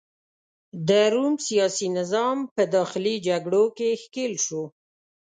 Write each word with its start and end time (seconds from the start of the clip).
د 0.87 0.89
روم 1.13 1.33
سیاسي 1.47 1.87
نظام 1.97 2.37
په 2.55 2.63
داخلي 2.75 3.15
جګړو 3.27 3.63
کې 3.77 3.89
ښکیل 4.01 4.33
شو. 4.45 4.63